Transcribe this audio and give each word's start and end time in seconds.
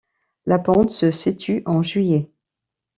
La 0.47 0.57
ponte 0.57 0.89
se 0.89 1.11
situe 1.11 1.61
en 1.67 1.83
juillet. 1.83 2.31